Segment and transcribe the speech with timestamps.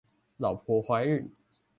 [0.37, 1.31] 老婆懷孕